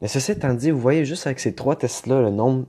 Mais 0.00 0.08
ceci 0.08 0.32
étant 0.32 0.54
dit, 0.54 0.70
vous 0.70 0.80
voyez 0.80 1.04
juste 1.04 1.26
avec 1.26 1.40
ces 1.40 1.54
trois 1.54 1.76
tests-là, 1.76 2.22
le 2.22 2.30
nombre, 2.30 2.64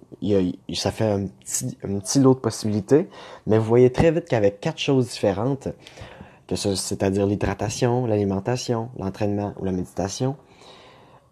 ça 0.74 0.92
fait 0.92 1.10
un 1.10 1.28
petit, 1.28 1.78
un 1.84 2.00
petit 2.00 2.20
lot 2.20 2.34
de 2.34 2.40
possibilités, 2.40 3.08
mais 3.48 3.58
vous 3.58 3.64
voyez 3.64 3.92
très 3.92 4.12
vite 4.12 4.26
qu'avec 4.26 4.60
quatre 4.60 4.80
choses 4.80 5.08
différentes, 5.08 5.70
que 6.48 6.56
c'est-à-dire 6.56 7.26
l'hydratation, 7.26 8.06
l'alimentation, 8.06 8.90
l'entraînement 8.98 9.54
ou 9.60 9.64
la 9.64 9.72
méditation, 9.72 10.36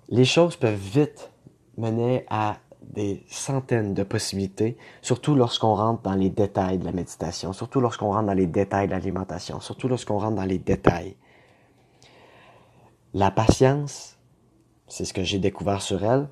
les 0.07 0.23
choses 0.23 0.55
peuvent 0.55 0.73
vite 0.73 1.31
mener 1.77 2.25
à 2.29 2.57
des 2.81 3.23
centaines 3.29 3.93
de 3.93 4.03
possibilités, 4.03 4.77
surtout 5.01 5.35
lorsqu'on 5.35 5.75
rentre 5.75 6.01
dans 6.01 6.15
les 6.15 6.29
détails 6.29 6.77
de 6.77 6.85
la 6.85 6.91
méditation, 6.91 7.53
surtout 7.53 7.79
lorsqu'on 7.79 8.11
rentre 8.11 8.27
dans 8.27 8.33
les 8.33 8.47
détails 8.47 8.87
de 8.87 8.91
l'alimentation, 8.91 9.59
surtout 9.59 9.87
lorsqu'on 9.87 10.17
rentre 10.17 10.35
dans 10.35 10.45
les 10.45 10.57
détails. 10.57 11.15
La 13.13 13.31
patience, 13.31 14.17
c'est 14.87 15.05
ce 15.05 15.13
que 15.13 15.23
j'ai 15.23 15.39
découvert 15.39 15.81
sur 15.81 16.03
elle, 16.03 16.27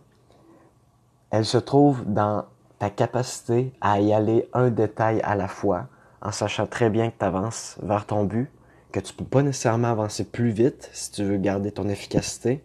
elle 1.30 1.46
se 1.46 1.58
trouve 1.58 2.06
dans 2.06 2.46
ta 2.80 2.90
capacité 2.90 3.74
à 3.82 4.00
y 4.00 4.14
aller 4.14 4.48
un 4.54 4.70
détail 4.70 5.20
à 5.22 5.36
la 5.36 5.48
fois, 5.48 5.88
en 6.22 6.32
sachant 6.32 6.68
très 6.68 6.90
bien 6.90 7.10
que 7.10 7.18
tu 7.20 7.26
avances 7.26 7.78
vers 7.82 8.06
ton 8.06 8.24
but, 8.24 8.50
que 8.92 9.00
tu 9.00 9.14
peux 9.14 9.26
pas 9.26 9.42
nécessairement 9.42 9.90
avancer 9.90 10.24
plus 10.24 10.50
vite 10.50 10.90
si 10.94 11.12
tu 11.12 11.24
veux 11.24 11.38
garder 11.38 11.72
ton 11.72 11.90
efficacité, 11.90 12.64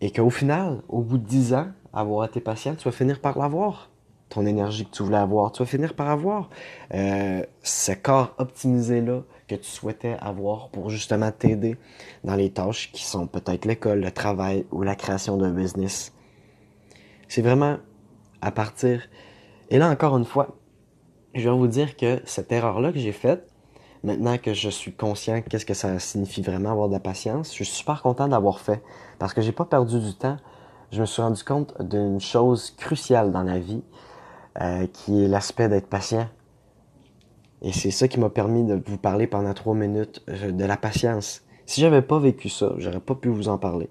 et 0.00 0.10
qu'au 0.10 0.30
final, 0.30 0.82
au 0.88 1.00
bout 1.00 1.18
de 1.18 1.24
dix 1.24 1.54
ans, 1.54 1.68
avoir 1.92 2.26
été 2.26 2.40
patient, 2.40 2.74
tu 2.74 2.84
vas 2.84 2.92
finir 2.92 3.20
par 3.20 3.38
l'avoir. 3.38 3.90
Ton 4.28 4.46
énergie 4.46 4.86
que 4.86 4.90
tu 4.90 5.02
voulais 5.02 5.18
avoir, 5.18 5.52
tu 5.52 5.62
vas 5.62 5.66
finir 5.66 5.94
par 5.94 6.08
avoir. 6.08 6.48
Euh, 6.94 7.44
ce 7.62 7.92
corps 7.92 8.34
optimisé-là 8.38 9.22
que 9.46 9.54
tu 9.54 9.68
souhaitais 9.68 10.16
avoir 10.20 10.70
pour 10.70 10.88
justement 10.88 11.30
t'aider 11.30 11.76
dans 12.24 12.34
les 12.34 12.50
tâches 12.50 12.90
qui 12.92 13.04
sont 13.04 13.26
peut-être 13.26 13.66
l'école, 13.66 14.00
le 14.00 14.10
travail 14.10 14.64
ou 14.72 14.82
la 14.82 14.94
création 14.94 15.36
d'un 15.36 15.50
business. 15.50 16.12
C'est 17.28 17.42
vraiment 17.42 17.76
à 18.40 18.50
partir... 18.50 19.02
Et 19.68 19.78
là, 19.78 19.88
encore 19.90 20.16
une 20.16 20.24
fois, 20.24 20.56
je 21.34 21.48
vais 21.48 21.56
vous 21.56 21.66
dire 21.66 21.96
que 21.96 22.20
cette 22.24 22.52
erreur-là 22.52 22.92
que 22.92 22.98
j'ai 22.98 23.12
faite, 23.12 23.48
maintenant 24.02 24.36
que 24.38 24.52
je 24.54 24.68
suis 24.68 24.92
conscient 24.92 25.42
qu'est-ce 25.42 25.64
que 25.64 25.74
ça 25.74 25.98
signifie 25.98 26.42
vraiment 26.42 26.72
avoir 26.72 26.88
de 26.88 26.94
la 26.94 27.00
patience, 27.00 27.50
je 27.50 27.64
suis 27.64 27.76
super 27.76 28.02
content 28.02 28.28
d'avoir 28.28 28.60
fait 28.60 28.82
parce 29.18 29.32
que 29.32 29.40
j'ai 29.40 29.52
pas 29.52 29.64
perdu 29.64 30.00
du 30.00 30.14
temps 30.14 30.36
je 30.92 31.00
me 31.00 31.06
suis 31.06 31.22
rendu 31.22 31.42
compte 31.42 31.74
d'une 31.80 32.20
chose 32.20 32.70
cruciale 32.76 33.32
dans 33.32 33.42
la 33.42 33.58
vie, 33.58 33.82
euh, 34.60 34.86
qui 34.92 35.24
est 35.24 35.28
l'aspect 35.28 35.70
d'être 35.70 35.86
patient. 35.86 36.28
Et 37.62 37.72
c'est 37.72 37.90
ça 37.90 38.08
qui 38.08 38.20
m'a 38.20 38.28
permis 38.28 38.64
de 38.64 38.80
vous 38.84 38.98
parler 38.98 39.26
pendant 39.26 39.54
trois 39.54 39.74
minutes 39.74 40.22
euh, 40.28 40.52
de 40.52 40.64
la 40.64 40.76
patience. 40.76 41.42
Si 41.64 41.80
j'avais 41.80 42.02
pas 42.02 42.18
vécu 42.18 42.50
ça, 42.50 42.74
j'aurais 42.76 43.00
pas 43.00 43.14
pu 43.14 43.30
vous 43.30 43.48
en 43.48 43.56
parler. 43.56 43.88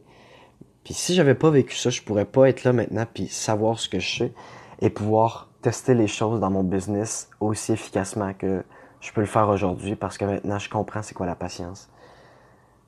Puis 0.84 0.94
si 0.94 1.16
j'avais 1.16 1.34
pas 1.34 1.50
vécu 1.50 1.76
ça, 1.76 1.90
je 1.90 2.04
pourrais 2.04 2.26
pas 2.26 2.48
être 2.50 2.64
là 2.64 2.74
maintenant 2.74 3.06
puis 3.12 3.28
savoir 3.28 3.80
ce 3.80 3.90
que 3.90 4.00
je 4.00 4.18
sais 4.18 4.34
et 4.80 4.92
pouvoir 4.92 5.50
tester 5.64 5.96
les 5.96 6.08
choses 6.08 6.40
dans 6.40 6.52
mon 6.52 6.64
business 6.64 7.30
aussi 7.40 7.72
efficacement 7.72 8.34
que 8.34 8.64
je 9.00 9.12
peux 9.12 9.22
le 9.22 9.28
faire 9.28 9.50
aujourd'hui 9.50 9.96
parce 9.96 10.18
que 10.18 10.26
maintenant 10.26 10.60
je 10.60 10.70
comprends 10.70 11.02
c'est 11.02 11.16
quoi 11.16 11.26
la 11.26 11.36
patience. 11.36 11.90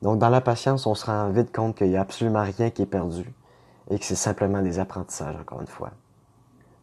Donc 0.02 0.18
dans 0.18 0.28
la 0.28 0.40
patience, 0.40 0.86
on 0.86 0.94
se 0.94 1.06
rend 1.06 1.30
vite 1.30 1.52
compte 1.52 1.76
qu'il 1.76 1.90
y 1.90 1.96
a 1.96 2.00
absolument 2.00 2.42
rien 2.42 2.70
qui 2.70 2.82
est 2.82 2.86
perdu 2.86 3.32
et 3.90 3.98
que 3.98 4.04
c'est 4.04 4.14
simplement 4.14 4.62
des 4.62 4.78
apprentissages, 4.78 5.36
encore 5.36 5.60
une 5.60 5.66
fois. 5.66 5.92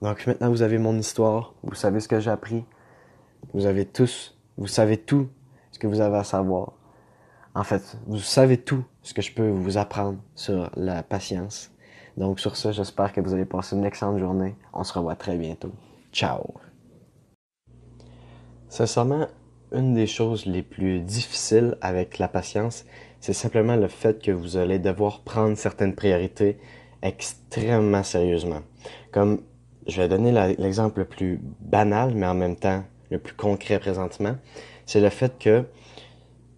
Donc 0.01 0.25
maintenant, 0.25 0.49
vous 0.49 0.61
avez 0.61 0.77
mon 0.77 0.97
histoire, 0.97 1.53
vous 1.63 1.75
savez 1.75 1.99
ce 1.99 2.07
que 2.07 2.19
j'ai 2.19 2.31
appris, 2.31 2.65
vous 3.53 3.65
avez 3.65 3.85
tous, 3.85 4.37
vous 4.57 4.67
savez 4.67 4.97
tout 4.97 5.29
ce 5.71 5.79
que 5.79 5.87
vous 5.87 6.01
avez 6.01 6.17
à 6.17 6.23
savoir. 6.23 6.73
En 7.53 7.63
fait, 7.63 7.97
vous 8.07 8.17
savez 8.17 8.57
tout 8.57 8.83
ce 9.03 9.13
que 9.13 9.21
je 9.21 9.33
peux 9.33 9.49
vous 9.49 9.77
apprendre 9.77 10.17
sur 10.35 10.71
la 10.75 11.03
patience. 11.03 11.71
Donc 12.17 12.39
sur 12.39 12.55
ça, 12.55 12.71
j'espère 12.71 13.13
que 13.13 13.21
vous 13.21 13.33
allez 13.33 13.45
passer 13.45 13.75
une 13.75 13.85
excellente 13.85 14.19
journée. 14.19 14.55
On 14.73 14.83
se 14.83 14.93
revoit 14.93 15.15
très 15.15 15.37
bientôt. 15.37 15.71
Ciao. 16.11 16.53
Sincèrement, 18.69 19.27
une 19.71 19.93
des 19.93 20.07
choses 20.07 20.45
les 20.45 20.63
plus 20.63 20.99
difficiles 20.99 21.77
avec 21.81 22.17
la 22.19 22.27
patience, 22.27 22.85
c'est 23.19 23.33
simplement 23.33 23.75
le 23.75 23.87
fait 23.87 24.21
que 24.21 24.31
vous 24.31 24.57
allez 24.57 24.79
devoir 24.79 25.21
prendre 25.21 25.57
certaines 25.57 25.95
priorités 25.95 26.57
extrêmement 27.01 28.03
sérieusement. 28.03 28.61
Comme 29.11 29.41
je 29.87 30.01
vais 30.01 30.07
donner 30.07 30.31
l'exemple 30.57 30.99
le 30.99 31.05
plus 31.05 31.39
banal, 31.59 32.13
mais 32.15 32.27
en 32.27 32.33
même 32.33 32.55
temps 32.55 32.83
le 33.09 33.19
plus 33.19 33.33
concret 33.33 33.79
présentement, 33.79 34.35
c'est 34.85 35.01
le 35.01 35.09
fait 35.09 35.37
que 35.37 35.65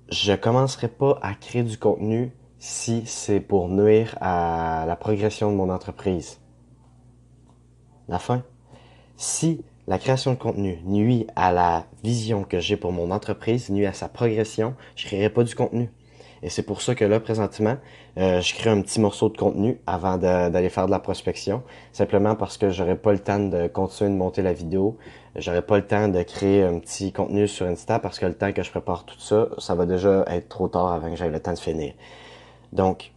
je 0.09 0.33
commencerai 0.33 0.87
pas 0.87 1.17
à 1.21 1.33
créer 1.33 1.63
du 1.63 1.77
contenu 1.77 2.31
si 2.59 3.03
c'est 3.05 3.39
pour 3.39 3.67
nuire 3.69 4.15
à 4.21 4.85
la 4.87 4.95
progression 4.95 5.51
de 5.51 5.57
mon 5.57 5.69
entreprise. 5.69 6.39
La 8.07 8.19
fin. 8.19 8.43
Si 9.17 9.63
la 9.87 9.97
création 9.97 10.31
de 10.31 10.37
contenu 10.37 10.79
nuit 10.85 11.27
à 11.35 11.51
la 11.51 11.85
vision 12.03 12.43
que 12.43 12.59
j'ai 12.59 12.77
pour 12.77 12.91
mon 12.91 13.11
entreprise, 13.11 13.69
nuit 13.69 13.85
à 13.85 13.93
sa 13.93 14.07
progression, 14.07 14.75
je 14.95 15.05
créerai 15.05 15.29
pas 15.29 15.43
du 15.43 15.55
contenu. 15.55 15.89
Et 16.43 16.49
c'est 16.49 16.63
pour 16.63 16.81
ça 16.81 16.93
que 16.93 17.05
là, 17.05 17.21
présentement, 17.21 17.77
euh, 18.17 18.41
je 18.41 18.53
crée 18.53 18.69
un 18.69 18.81
petit 18.81 18.99
morceau 18.99 19.29
de 19.29 19.37
contenu 19.37 19.79
avant 19.87 20.17
d'aller 20.17 20.67
faire 20.67 20.87
de 20.87 20.91
la 20.91 20.99
prospection. 20.99 21.63
Simplement 21.93 22.35
parce 22.35 22.57
que 22.57 22.69
j'aurais 22.69 22.97
pas 22.97 23.13
le 23.13 23.19
temps 23.19 23.39
de 23.39 23.67
continuer 23.67 24.11
de 24.11 24.17
monter 24.17 24.41
la 24.41 24.51
vidéo. 24.51 24.97
J'aurais 25.37 25.61
pas 25.61 25.77
le 25.77 25.87
temps 25.87 26.09
de 26.09 26.21
créer 26.21 26.63
un 26.63 26.79
petit 26.79 27.13
contenu 27.13 27.47
sur 27.47 27.65
Insta 27.65 27.97
parce 27.97 28.19
que 28.19 28.25
le 28.25 28.33
temps 28.33 28.51
que 28.51 28.61
je 28.61 28.69
prépare 28.69 29.05
tout 29.05 29.19
ça, 29.19 29.47
ça 29.57 29.73
va 29.73 29.85
déjà 29.85 30.25
être 30.27 30.49
trop 30.49 30.67
tard 30.67 30.91
avant 30.91 31.09
que 31.09 31.15
j'aie 31.15 31.29
le 31.29 31.39
temps 31.39 31.53
de 31.53 31.59
finir. 31.59 31.93
Donc, 32.73 33.13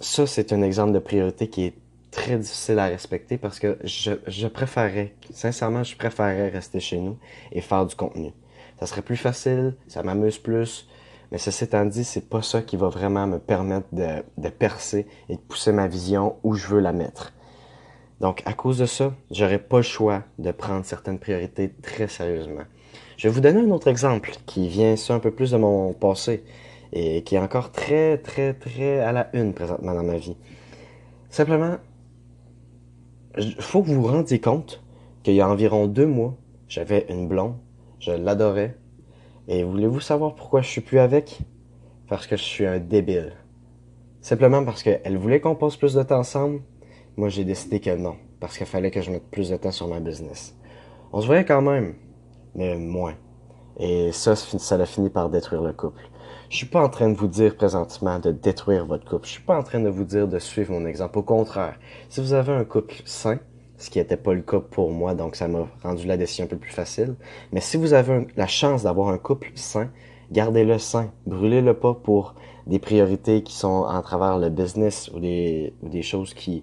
ça, 0.00 0.26
c'est 0.26 0.52
un 0.52 0.62
exemple 0.62 0.92
de 0.92 0.98
priorité 0.98 1.48
qui 1.48 1.66
est 1.66 1.74
très 2.10 2.36
difficile 2.38 2.80
à 2.80 2.86
respecter 2.86 3.38
parce 3.38 3.60
que 3.60 3.78
je, 3.84 4.12
je 4.26 4.48
préférerais, 4.48 5.14
sincèrement, 5.32 5.84
je 5.84 5.96
préférerais 5.96 6.48
rester 6.48 6.80
chez 6.80 6.98
nous 6.98 7.16
et 7.52 7.60
faire 7.60 7.86
du 7.86 7.94
contenu. 7.94 8.32
Ça 8.80 8.86
serait 8.86 9.02
plus 9.02 9.16
facile, 9.16 9.76
ça 9.86 10.02
m'amuse 10.02 10.38
plus, 10.38 10.88
mais 11.32 11.38
ceci 11.38 11.64
étant 11.64 11.86
dit, 11.86 12.04
c'est 12.04 12.28
pas 12.28 12.42
ça 12.42 12.60
qui 12.60 12.76
va 12.76 12.88
vraiment 12.88 13.26
me 13.26 13.38
permettre 13.38 13.86
de, 13.90 14.48
percer 14.50 15.06
et 15.30 15.36
de 15.36 15.40
pousser 15.40 15.72
ma 15.72 15.88
vision 15.88 16.36
où 16.42 16.54
je 16.54 16.66
veux 16.66 16.78
la 16.78 16.92
mettre. 16.92 17.32
Donc, 18.20 18.42
à 18.44 18.52
cause 18.52 18.76
de 18.76 18.84
ça, 18.84 19.14
j'aurais 19.30 19.58
pas 19.58 19.78
le 19.78 19.82
choix 19.82 20.24
de 20.38 20.52
prendre 20.52 20.84
certaines 20.84 21.18
priorités 21.18 21.72
très 21.80 22.06
sérieusement. 22.06 22.64
Je 23.16 23.28
vais 23.28 23.34
vous 23.34 23.40
donner 23.40 23.60
un 23.60 23.70
autre 23.70 23.88
exemple 23.88 24.32
qui 24.44 24.68
vient 24.68 24.94
un 25.08 25.18
peu 25.20 25.30
plus 25.30 25.52
de 25.52 25.56
mon 25.56 25.94
passé 25.94 26.44
et 26.92 27.22
qui 27.22 27.36
est 27.36 27.38
encore 27.38 27.72
très, 27.72 28.18
très, 28.18 28.52
très 28.52 29.00
à 29.00 29.12
la 29.12 29.30
une 29.32 29.54
présentement 29.54 29.94
dans 29.94 30.04
ma 30.04 30.18
vie. 30.18 30.36
Simplement, 31.30 31.76
il 33.38 33.54
faut 33.54 33.82
que 33.82 33.88
vous 33.88 34.02
vous 34.02 34.08
rendiez 34.08 34.38
compte 34.38 34.82
qu'il 35.22 35.32
y 35.32 35.40
a 35.40 35.48
environ 35.48 35.86
deux 35.86 36.06
mois, 36.06 36.34
j'avais 36.68 37.06
une 37.08 37.26
blonde, 37.26 37.54
je 38.00 38.12
l'adorais, 38.12 38.76
et 39.48 39.64
voulez-vous 39.64 40.00
savoir 40.00 40.34
pourquoi 40.34 40.62
je 40.62 40.68
suis 40.68 40.80
plus 40.80 40.98
avec? 40.98 41.40
Parce 42.08 42.26
que 42.26 42.36
je 42.36 42.42
suis 42.42 42.66
un 42.66 42.78
débile. 42.78 43.32
Simplement 44.20 44.64
parce 44.64 44.82
qu'elle 44.82 45.18
voulait 45.18 45.40
qu'on 45.40 45.56
passe 45.56 45.76
plus 45.76 45.94
de 45.94 46.02
temps 46.02 46.18
ensemble. 46.18 46.60
Moi, 47.16 47.28
j'ai 47.28 47.44
décidé 47.44 47.80
que 47.80 47.94
non. 47.96 48.16
Parce 48.38 48.56
qu'il 48.56 48.66
fallait 48.66 48.90
que 48.90 49.02
je 49.02 49.10
mette 49.10 49.28
plus 49.30 49.50
de 49.50 49.56
temps 49.56 49.72
sur 49.72 49.88
ma 49.88 50.00
business. 50.00 50.56
On 51.12 51.20
se 51.20 51.26
voyait 51.26 51.44
quand 51.44 51.62
même, 51.62 51.94
mais 52.54 52.76
moins. 52.76 53.14
Et 53.78 54.12
ça, 54.12 54.36
ça 54.36 54.74
a 54.76 54.86
fini 54.86 55.10
par 55.10 55.28
détruire 55.28 55.62
le 55.62 55.72
couple. 55.72 56.02
Je 56.50 56.56
suis 56.56 56.66
pas 56.66 56.82
en 56.82 56.88
train 56.88 57.08
de 57.08 57.16
vous 57.16 57.28
dire 57.28 57.56
présentement 57.56 58.18
de 58.18 58.30
détruire 58.30 58.86
votre 58.86 59.08
couple. 59.08 59.26
Je 59.26 59.32
suis 59.32 59.42
pas 59.42 59.58
en 59.58 59.62
train 59.62 59.80
de 59.80 59.88
vous 59.88 60.04
dire 60.04 60.28
de 60.28 60.38
suivre 60.38 60.72
mon 60.72 60.86
exemple. 60.86 61.18
Au 61.18 61.22
contraire, 61.22 61.78
si 62.08 62.20
vous 62.20 62.32
avez 62.32 62.52
un 62.52 62.64
couple 62.64 62.94
sain, 63.04 63.38
ce 63.82 63.90
qui 63.90 63.98
n'était 63.98 64.16
pas 64.16 64.32
le 64.32 64.42
cas 64.42 64.60
pour 64.60 64.92
moi, 64.92 65.14
donc 65.14 65.34
ça 65.34 65.48
m'a 65.48 65.66
rendu 65.82 66.06
la 66.06 66.16
décision 66.16 66.44
un 66.44 66.48
peu 66.48 66.56
plus 66.56 66.70
facile. 66.70 67.16
Mais 67.50 67.60
si 67.60 67.76
vous 67.76 67.94
avez 67.94 68.28
la 68.36 68.46
chance 68.46 68.84
d'avoir 68.84 69.08
un 69.08 69.18
couple 69.18 69.50
sain, 69.56 69.90
gardez-le 70.30 70.78
sain. 70.78 71.10
Brûlez-le 71.26 71.74
pas 71.74 71.92
pour 71.92 72.36
des 72.68 72.78
priorités 72.78 73.42
qui 73.42 73.54
sont 73.54 73.84
en 73.88 74.00
travers 74.00 74.38
le 74.38 74.50
business 74.50 75.10
ou 75.12 75.18
des, 75.18 76.02
choses 76.02 76.32
qui, 76.32 76.62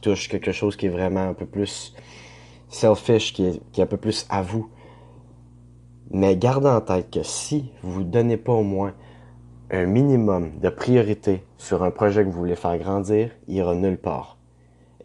touchent 0.00 0.28
quelque 0.28 0.52
chose 0.52 0.76
qui 0.76 0.86
est 0.86 0.90
vraiment 0.90 1.28
un 1.28 1.34
peu 1.34 1.46
plus 1.46 1.96
selfish, 2.68 3.32
qui 3.32 3.46
est, 3.46 3.60
qui 3.72 3.80
est 3.80 3.84
un 3.84 3.88
peu 3.88 3.96
plus 3.96 4.24
à 4.30 4.42
vous. 4.42 4.70
Mais 6.12 6.36
gardez 6.36 6.68
en 6.68 6.80
tête 6.80 7.10
que 7.10 7.24
si 7.24 7.72
vous 7.82 8.04
ne 8.04 8.08
donnez 8.08 8.36
pas 8.36 8.52
au 8.52 8.62
moins 8.62 8.94
un 9.72 9.86
minimum 9.86 10.60
de 10.60 10.68
priorité 10.68 11.42
sur 11.58 11.82
un 11.82 11.90
projet 11.90 12.22
que 12.22 12.28
vous 12.28 12.38
voulez 12.38 12.54
faire 12.54 12.78
grandir, 12.78 13.30
il 13.48 13.56
ira 13.56 13.74
nulle 13.74 13.98
part. 13.98 14.35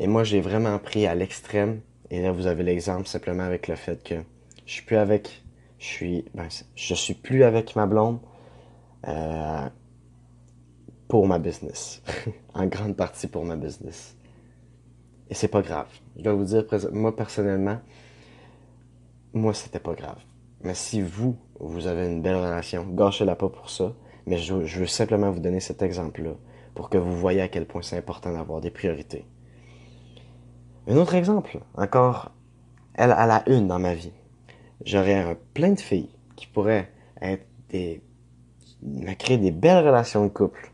Et 0.02 0.08
moi, 0.08 0.24
j'ai 0.24 0.42
vraiment 0.42 0.80
pris 0.80 1.06
à 1.06 1.14
l'extrême. 1.14 1.82
Et 2.10 2.24
là, 2.24 2.32
vous 2.32 2.48
avez 2.48 2.64
l'exemple 2.64 3.08
simplement 3.08 3.44
avec 3.44 3.68
le 3.68 3.76
fait 3.76 4.04
que 4.04 4.16
je 4.66 4.74
suis 4.74 4.82
plus 4.82 4.98
avec, 4.98 5.44
je 5.78 5.86
suis, 5.86 6.26
ben, 6.34 6.48
je 6.74 6.94
suis 6.96 7.14
plus 7.14 7.44
avec 7.44 7.76
ma 7.76 7.86
blonde 7.86 8.20
euh, 9.08 9.70
pour 11.08 11.28
ma 11.28 11.38
business, 11.38 12.02
en 12.56 12.66
grande 12.66 12.96
partie 12.96 13.28
pour 13.28 13.46
ma 13.46 13.56
business. 13.56 14.18
Et 15.30 15.36
c'est 15.36 15.48
pas 15.48 15.62
grave. 15.62 15.88
Je 16.18 16.24
dois 16.24 16.34
vous 16.34 16.46
dire, 16.46 16.66
moi 16.92 17.16
personnellement, 17.16 17.80
moi 19.34 19.54
c'était 19.54 19.80
pas 19.80 19.94
grave. 19.94 20.18
Mais 20.64 20.74
si 20.74 21.00
vous, 21.00 21.38
vous 21.60 21.86
avez 21.86 22.08
une 22.08 22.24
belle 22.24 22.38
relation, 22.38 22.86
gâchez-la 22.86 23.36
pas 23.36 23.50
pour 23.50 23.70
ça. 23.70 23.94
Mais 24.26 24.40
je, 24.40 24.66
je 24.66 24.80
veux 24.80 24.88
simplement 24.88 25.30
vous 25.30 25.42
donner 25.42 25.60
cet 25.60 25.84
exemple-là 25.84 26.34
pour 26.74 26.90
que 26.90 26.98
vous 26.98 27.16
voyez 27.16 27.42
à 27.42 27.50
quel 27.50 27.68
point 27.68 27.84
c'est 27.84 27.98
important 27.98 28.34
d'avoir 28.34 28.62
des 28.62 28.72
priorités. 28.72 29.28
Un 30.88 30.98
autre 30.98 31.14
exemple, 31.14 31.60
encore, 31.76 32.32
elle 32.96 33.12
à 33.12 33.28
la 33.28 33.44
une 33.48 33.68
dans 33.68 33.80
ma 33.80 33.94
vie. 33.94 34.14
J'aurais 34.84 35.38
plein 35.54 35.72
de 35.72 35.80
filles 35.80 36.10
qui 36.36 36.48
pourraient 36.48 36.90
être 37.22 37.46
des, 37.70 38.02
créer 39.20 39.38
des 39.38 39.52
belles 39.52 39.86
relations 39.86 40.24
de 40.24 40.30
couple 40.30 40.72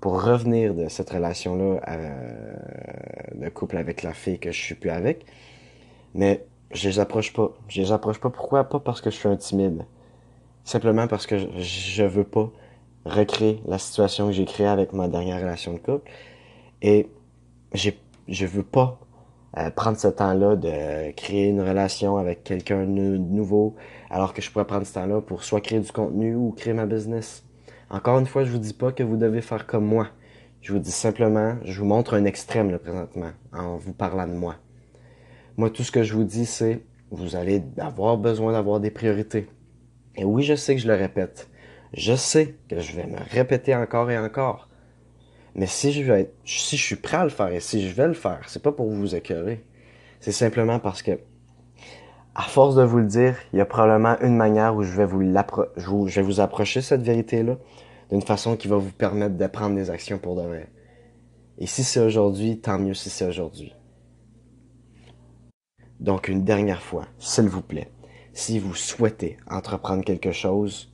pour 0.00 0.22
revenir 0.22 0.74
de 0.74 0.88
cette 0.88 1.10
relation-là 1.10 1.80
euh, 1.88 2.56
de 3.34 3.48
couple 3.48 3.76
avec 3.78 4.04
la 4.04 4.12
fille 4.12 4.38
que 4.38 4.52
je 4.52 4.60
suis 4.60 4.74
plus 4.76 4.90
avec. 4.90 5.26
Mais 6.14 6.46
je 6.70 6.88
les 6.88 7.00
approche 7.00 7.32
pas. 7.32 7.50
Je 7.68 7.82
les 7.82 7.90
approche 7.90 8.20
pas. 8.20 8.30
Pourquoi? 8.30 8.64
Pas 8.64 8.78
parce 8.78 9.00
que 9.00 9.10
je 9.10 9.16
suis 9.16 9.28
un 9.28 9.36
timide. 9.36 9.84
Simplement 10.64 11.08
parce 11.08 11.26
que 11.26 11.36
je 11.58 12.04
veux 12.04 12.24
pas 12.24 12.50
recréer 13.04 13.60
la 13.66 13.78
situation 13.78 14.26
que 14.26 14.32
j'ai 14.32 14.44
créée 14.44 14.66
avec 14.66 14.92
ma 14.92 15.08
dernière 15.08 15.40
relation 15.40 15.72
de 15.72 15.78
couple. 15.78 16.08
Et 16.80 17.10
j'ai, 17.74 17.98
je 18.28 18.46
veux 18.46 18.62
pas 18.62 19.00
euh, 19.56 19.70
prendre 19.70 19.96
ce 19.96 20.08
temps-là 20.08 20.56
de 20.56 21.10
créer 21.12 21.48
une 21.48 21.62
relation 21.62 22.18
avec 22.18 22.44
quelqu'un 22.44 22.84
de 22.84 23.16
nouveau, 23.16 23.76
alors 24.10 24.34
que 24.34 24.42
je 24.42 24.50
pourrais 24.50 24.66
prendre 24.66 24.86
ce 24.86 24.94
temps-là 24.94 25.20
pour 25.22 25.42
soit 25.42 25.60
créer 25.60 25.80
du 25.80 25.90
contenu 25.90 26.34
ou 26.34 26.52
créer 26.52 26.74
ma 26.74 26.86
business. 26.86 27.44
Encore 27.90 28.18
une 28.18 28.26
fois, 28.26 28.44
je 28.44 28.50
vous 28.50 28.58
dis 28.58 28.74
pas 28.74 28.92
que 28.92 29.02
vous 29.02 29.16
devez 29.16 29.40
faire 29.40 29.66
comme 29.66 29.86
moi. 29.86 30.08
Je 30.60 30.72
vous 30.72 30.78
dis 30.78 30.90
simplement, 30.90 31.56
je 31.64 31.80
vous 31.80 31.86
montre 31.86 32.14
un 32.14 32.24
extrême 32.24 32.70
là 32.70 32.78
présentement 32.78 33.30
en 33.52 33.76
vous 33.76 33.94
parlant 33.94 34.26
de 34.26 34.34
moi. 34.34 34.56
Moi, 35.56 35.70
tout 35.70 35.82
ce 35.82 35.92
que 35.92 36.02
je 36.02 36.14
vous 36.14 36.24
dis, 36.24 36.44
c'est 36.44 36.82
vous 37.10 37.36
allez 37.36 37.62
avoir 37.78 38.18
besoin 38.18 38.52
d'avoir 38.52 38.80
des 38.80 38.90
priorités. 38.90 39.48
Et 40.16 40.24
oui, 40.24 40.42
je 40.42 40.54
sais 40.54 40.74
que 40.74 40.82
je 40.82 40.88
le 40.88 40.94
répète. 40.94 41.48
Je 41.94 42.14
sais 42.14 42.56
que 42.68 42.80
je 42.80 42.94
vais 42.94 43.06
me 43.06 43.18
répéter 43.30 43.74
encore 43.74 44.10
et 44.10 44.18
encore. 44.18 44.67
Mais 45.54 45.66
si 45.66 45.92
je 45.92 46.02
vais 46.02 46.32
si 46.44 46.76
je 46.76 46.82
suis 46.82 46.96
prêt 46.96 47.16
à 47.16 47.24
le 47.24 47.30
faire 47.30 47.52
et 47.52 47.60
si 47.60 47.88
je 47.88 47.94
vais 47.94 48.06
le 48.06 48.14
faire, 48.14 48.40
c'est 48.46 48.62
pas 48.62 48.72
pour 48.72 48.90
vous 48.90 49.14
écœurer. 49.14 49.64
C'est 50.20 50.32
simplement 50.32 50.78
parce 50.78 51.02
que, 51.02 51.18
à 52.34 52.42
force 52.42 52.74
de 52.74 52.82
vous 52.82 52.98
le 52.98 53.06
dire, 53.06 53.36
il 53.52 53.58
y 53.58 53.62
a 53.62 53.66
probablement 53.66 54.16
une 54.20 54.36
manière 54.36 54.74
où 54.76 54.82
je 54.82 54.96
vais 54.96 55.06
vous, 55.06 55.22
je 55.22 56.20
vais 56.20 56.26
vous 56.26 56.40
approcher 56.40 56.80
cette 56.80 57.02
vérité-là 57.02 57.56
d'une 58.10 58.22
façon 58.22 58.56
qui 58.56 58.68
va 58.68 58.76
vous 58.76 58.92
permettre 58.92 59.36
de 59.36 59.46
prendre 59.46 59.76
des 59.76 59.90
actions 59.90 60.18
pour 60.18 60.36
demain. 60.36 60.64
Et 61.58 61.66
si 61.66 61.84
c'est 61.84 62.00
aujourd'hui, 62.00 62.60
tant 62.60 62.78
mieux 62.78 62.94
si 62.94 63.10
c'est 63.10 63.26
aujourd'hui. 63.26 63.74
Donc 66.00 66.28
une 66.28 66.44
dernière 66.44 66.82
fois, 66.82 67.06
s'il 67.18 67.48
vous 67.48 67.62
plaît, 67.62 67.90
si 68.32 68.60
vous 68.60 68.74
souhaitez 68.74 69.36
entreprendre 69.50 70.04
quelque 70.04 70.30
chose, 70.30 70.92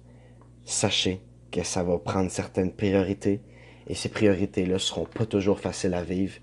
sachez 0.65 1.21
que 1.53 1.63
ça 1.63 1.83
va 1.83 1.99
prendre 1.99 2.31
certaines 2.31 2.73
priorités 2.73 3.43
et 3.87 3.95
ces 3.95 4.09
priorités-là 4.09 4.79
seront 4.79 5.07
pas 5.07 5.27
toujours 5.27 5.61
faciles 5.61 5.95
à 5.95 6.03
vivre. 6.03 6.35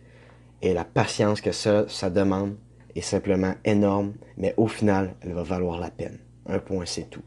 Et 0.62 0.74
la 0.74 0.86
patience 0.86 1.42
que 1.42 1.52
ça, 1.52 1.86
ça 1.88 2.10
demande 2.10 2.56
est 2.96 3.02
simplement 3.02 3.56
énorme, 3.66 4.14
mais 4.38 4.54
au 4.58 4.68
final, 4.68 5.16
elle 5.22 5.34
va 5.34 5.44
valoir 5.44 5.80
la 5.80 5.90
peine. 5.90 6.20
Un 6.46 6.60
point, 6.60 6.86
c'est 6.86 7.10
tout. 7.10 7.24